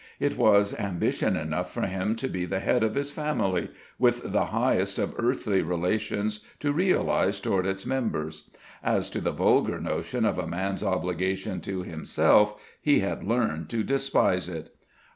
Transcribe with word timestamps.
It 0.19 0.35
was 0.35 0.73
ambition 0.79 1.35
enough 1.35 1.71
for 1.71 1.83
him 1.83 2.15
to 2.15 2.27
be 2.27 2.45
the 2.45 2.57
head 2.59 2.81
of 2.81 2.95
his 2.95 3.11
family, 3.11 3.69
with 3.99 4.31
the 4.31 4.45
highest 4.45 4.97
of 4.97 5.13
earthly 5.19 5.61
relations 5.61 6.39
to 6.61 6.73
realize 6.73 7.39
toward 7.39 7.67
its 7.67 7.85
members. 7.85 8.49
As 8.83 9.11
to 9.11 9.21
the 9.21 9.31
vulgar 9.31 9.79
notion 9.79 10.25
of 10.25 10.39
a 10.39 10.47
man's 10.47 10.83
obligation 10.83 11.61
to 11.61 11.83
himself, 11.83 12.59
he 12.81 13.01
had 13.01 13.21
learned 13.23 13.69
to 13.69 13.83
despise 13.83 14.49
it. 14.49 14.73